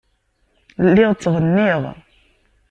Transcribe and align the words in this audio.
Lliɣ 0.85 1.11
ttɣenniɣ. 1.13 1.83